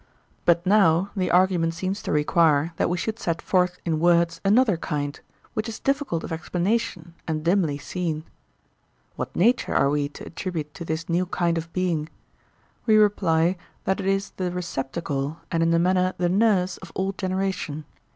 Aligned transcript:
But 0.45 0.65
now 0.65 1.11
the 1.15 1.29
argument 1.29 1.75
seems 1.75 2.01
to 2.01 2.11
require 2.11 2.73
that 2.77 2.89
we 2.89 2.97
should 2.97 3.19
set 3.19 3.39
forth 3.39 3.77
in 3.85 3.99
words 3.99 4.41
another 4.43 4.75
kind, 4.75 5.19
which 5.53 5.69
is 5.69 5.79
difficult 5.79 6.23
of 6.23 6.31
explanation 6.31 7.13
and 7.27 7.43
dimly 7.45 7.77
seen. 7.77 8.23
What 9.15 9.35
nature 9.35 9.75
are 9.75 9.91
we 9.91 10.09
to 10.09 10.25
attribute 10.25 10.73
to 10.73 10.85
this 10.85 11.07
new 11.07 11.27
kind 11.27 11.55
of 11.55 11.71
being? 11.71 12.09
We 12.87 12.97
reply, 12.97 13.57
that 13.83 13.99
it 13.99 14.07
is 14.07 14.31
the 14.31 14.49
receptacle, 14.49 15.37
and 15.51 15.61
in 15.61 15.71
a 15.71 15.77
manner 15.77 16.15
the 16.17 16.29
nurse, 16.29 16.77
of 16.77 16.91
all 16.95 17.11
generation. 17.11 17.85